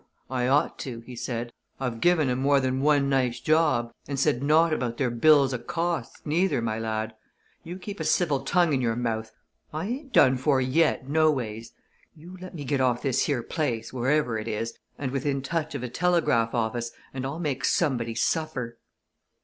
[0.31, 1.53] "I ought to," he said.
[1.79, 5.59] "I've given 'em more than one nice job and said naught about their bills o'
[5.59, 7.13] costs, neither, my lad.
[7.63, 9.31] You keep a civil tongue in your mouth
[9.71, 11.73] I ain't done for yet, noways!
[12.15, 15.83] You let me get off this here place, wherever it is, and within touch of
[15.83, 18.79] a telegraph office, and I'll make somebody suffer!"